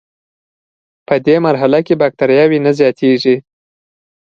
[1.07, 3.35] پدې مرحله کې بکټریاوې نه زیاتیږي.